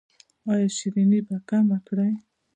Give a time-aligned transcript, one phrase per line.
[0.51, 2.13] ایا شیریني به کمه کړئ؟